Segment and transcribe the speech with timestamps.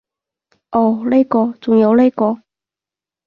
[0.71, 2.41] 噢呢個，仲有呢個